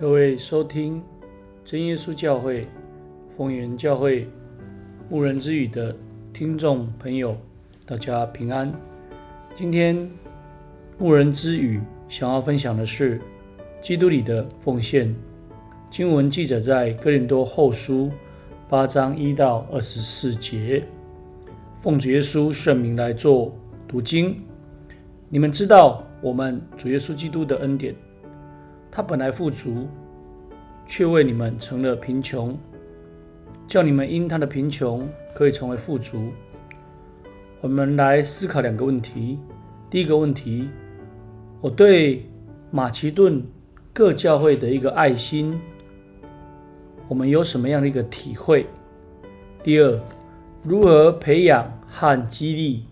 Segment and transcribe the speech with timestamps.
[0.00, 1.02] 各位收听
[1.62, 2.66] 真耶稣教会
[3.36, 4.26] 丰原教会
[5.10, 5.94] 牧人之语的
[6.32, 7.36] 听众朋友，
[7.84, 8.72] 大家平安。
[9.54, 10.10] 今天
[10.96, 13.20] 牧人之语想要分享的是
[13.82, 15.14] 基督里的奉献。
[15.90, 18.10] 经文记载在哥林多后书
[18.70, 20.82] 八章一到二十四节。
[21.82, 23.54] 奉主耶稣圣名来做
[23.86, 24.34] 读经。
[25.28, 27.94] 你们知道我们主耶稣基督的恩典，
[28.90, 29.88] 他本来富足，
[30.86, 32.58] 却为你们成了贫穷，
[33.68, 36.32] 叫你们因他的贫穷可以成为富足。
[37.60, 39.38] 我们来思考两个问题。
[39.88, 40.68] 第一个问题，
[41.60, 42.26] 我对
[42.70, 43.42] 马其顿
[43.92, 45.60] 各教会的一个爱心，
[47.06, 48.66] 我们有什么样的一个体会？
[49.62, 50.00] 第二，
[50.62, 52.84] 如何培养和激励？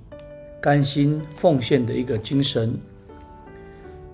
[0.60, 2.76] 甘心奉献的一个精神。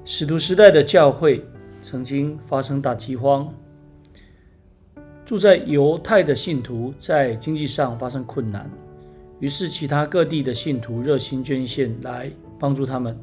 [0.04, 1.42] 使徒时代的教会
[1.84, 3.52] 曾经发生大饥荒，
[5.22, 8.70] 住在犹太的信徒在经济上发生困难，
[9.38, 13.14] 于是其他各地的信徒热心捐献来帮助他们，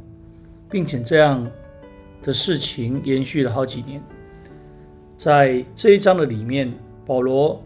[0.69, 1.49] 并且这样
[2.21, 3.99] 的事情延续了好几年。
[5.17, 6.71] 在这一章的里面，
[7.03, 7.59] 保罗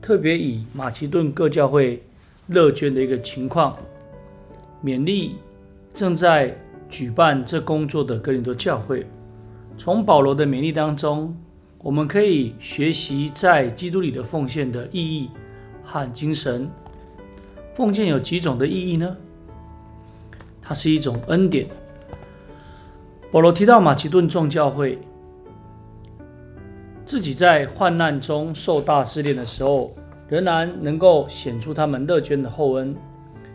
[0.00, 2.02] 特别以马其顿各教会
[2.46, 3.76] 乐捐的一个情况。
[4.82, 5.36] 勉励
[5.92, 6.56] 正在
[6.88, 9.06] 举办这工作的哥林多教会。
[9.78, 11.34] 从保罗的勉励当中，
[11.78, 15.30] 我们可以学习在基督里的奉献的意义
[15.84, 16.68] 和精神。
[17.74, 19.16] 奉献有几种的意义呢？
[20.60, 21.68] 它是一种恩典。
[23.30, 24.98] 保罗提到马其顿众教会
[27.04, 29.94] 自己在患难中受大试炼的时候，
[30.28, 32.96] 仍然能够显出他们乐捐的厚恩。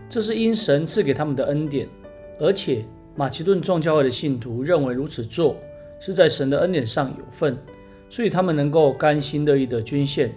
[0.08, 1.86] 这是因神赐给他们的恩典，
[2.40, 5.58] 而且马其顿众教会的信徒认为如此做
[6.06, 7.58] 是在神的恩典上有份，
[8.10, 10.36] 所以他们能够甘心乐意的捐献。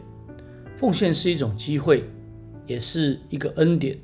[0.76, 2.04] 奉献是一种机会，
[2.68, 3.98] 也是一个恩典，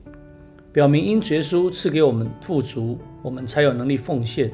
[0.72, 4.50] 表明因耶稣赐给我们富足，我们才有能力奉献，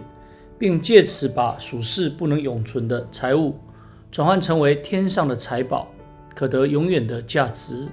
[0.59, 3.57] 并借此把属世不能永存的财物
[4.11, 5.89] 转换成为天上的财宝，
[6.35, 7.89] 可得永远的价值。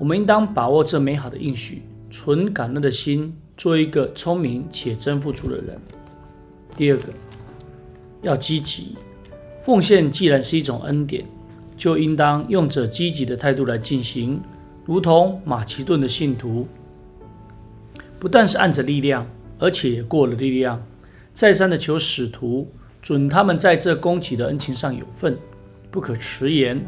[0.00, 5.80] 我们应当把握这美好的应许，存感恩的心，做一个聪明且真富足的人。
[6.76, 7.12] 第二个，
[8.22, 8.96] 要积极
[9.62, 10.10] 奉献。
[10.10, 11.24] 既然是一种恩典，
[11.76, 14.40] 就应当用着积极的态度来进行，
[14.84, 16.66] 如同马其顿的信徒，
[18.18, 19.26] 不但是按着力量，
[19.58, 20.82] 而且也过了力量，
[21.32, 22.66] 再三的求使徒
[23.02, 25.36] 准他们在这供给的恩情上有份，
[25.90, 26.80] 不可迟延，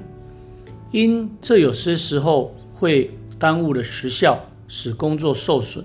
[0.91, 2.55] 因这有些时候。
[2.75, 5.85] 会耽误了时效，使工作受损；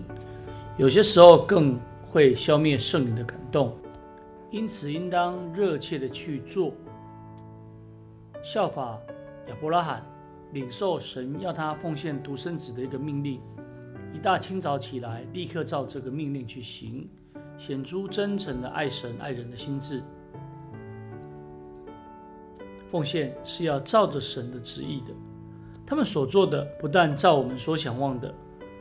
[0.78, 3.72] 有些时候更会消灭圣灵的感动。
[4.50, 6.74] 因此，应当热切的去做，
[8.41, 8.97] 效法
[9.50, 10.02] 亚伯拉罕，
[10.53, 13.41] 领受神要他奉献独生子的一个命令。
[14.13, 17.09] 一大清早起来，立刻照这个命令去行，
[17.57, 20.02] 显出真诚的爱神爱人的心志。
[22.88, 25.13] 奉献是要照着神的旨意的。
[25.86, 28.34] 他们所做的不但照我们所想望的，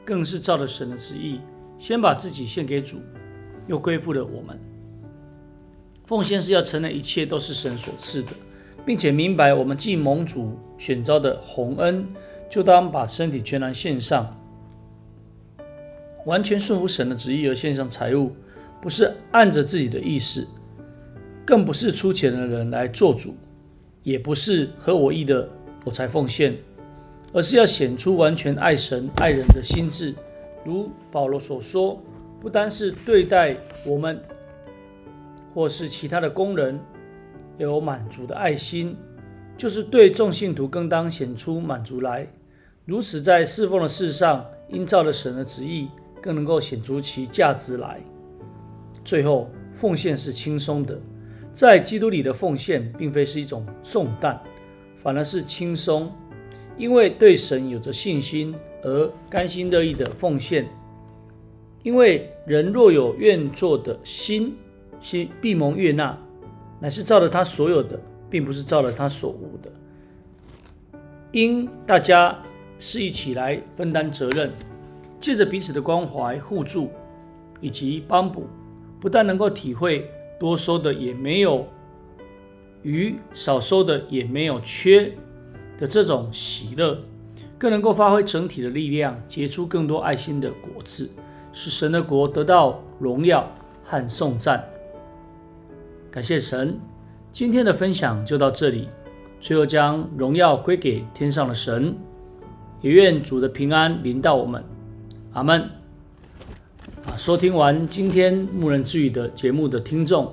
[0.04, 1.40] 更是照着神的旨意，
[1.76, 3.00] 先把自己献给主，
[3.66, 4.56] 又归附了我们。
[6.06, 8.28] 奉献是要承认一切都是神所赐的，
[8.84, 12.06] 并且明白我们既蒙主选召的宏恩，
[12.48, 14.34] 就当把身体全然献上，
[16.24, 18.30] 完全顺服神的旨意而献上财物，
[18.80, 20.46] 不是按着自己的意思，
[21.44, 23.34] 更不是出钱的人来做主，
[24.02, 25.48] 也不是合我意的
[25.84, 26.56] 我才奉献。
[27.32, 30.14] 而是要显出完全爱神爱人的心志，
[30.64, 32.00] 如保罗所说，
[32.40, 34.18] 不单是对待我们，
[35.56, 36.78] 或是其他的工人
[37.56, 38.94] 有满足的爱心，
[39.56, 42.30] 就是对众信徒更当显出满足来。
[42.84, 45.88] 如此在侍奉的事上，因照了神的旨意，
[46.20, 47.98] 更能够显出其价值来。
[49.02, 51.00] 最后，奉献是轻松的，
[51.54, 54.38] 在基督里的奉献，并非是一种重担，
[54.94, 56.12] 反而是轻松。
[56.76, 60.68] 因为对神有着信心而甘心乐意的奉献，
[61.82, 64.54] 因为人若有愿做的心，
[65.06, 66.18] 心必蒙悦纳，
[66.80, 67.96] 乃是照着他所有的，
[68.28, 69.70] 并不是照着他所无的。
[71.30, 72.36] 因大家
[72.80, 74.50] 是一起来分担责任，
[75.20, 76.90] 借着彼此的关怀互助
[77.60, 78.48] 以及帮补，
[78.98, 80.10] 不但能够体会
[80.40, 81.64] 多收的也没有
[82.82, 85.12] 余，少收的也没有缺。
[85.78, 86.98] 的这种喜乐，
[87.56, 91.08] 更能够发挥整体的力量，结出更多爱心的果子，
[91.52, 93.48] 使神的国得到荣耀
[93.84, 94.68] 和颂赞。
[96.16, 96.80] 感谢神，
[97.30, 98.88] 今天的分享就到这里，
[99.38, 101.94] 最后将荣耀归给天上的神，
[102.80, 104.64] 也愿主的平安临到我们。
[105.34, 105.60] 阿门。
[107.04, 110.32] 啊，收听完今天牧人之语的节目的听众，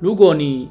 [0.00, 0.70] 如果你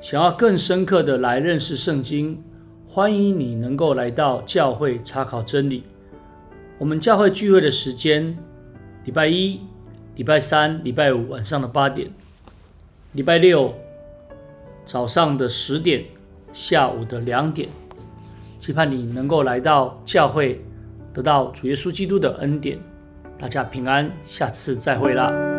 [0.00, 2.40] 想要更深刻的来认识圣经，
[2.86, 5.82] 欢迎你能够来到教会查考真理。
[6.78, 8.38] 我们教会聚会的时间，
[9.04, 9.58] 礼拜一、
[10.14, 12.08] 礼拜三、礼拜五晚上的八点，
[13.14, 13.72] 礼拜六
[14.84, 16.04] 早上的十点，
[16.52, 17.68] 下午的两点。
[18.58, 20.60] 期盼你能够来到教会，
[21.12, 22.76] 得到主耶稣基督的恩典。
[23.38, 25.53] 大家平安，下次再会啦。